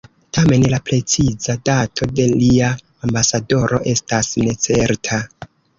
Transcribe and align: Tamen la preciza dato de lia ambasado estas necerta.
Tamen 0.35 0.63
la 0.71 0.79
preciza 0.87 1.55
dato 1.71 2.09
de 2.21 2.27
lia 2.33 2.73
ambasado 3.09 3.63
estas 3.95 4.37
necerta. 4.49 5.27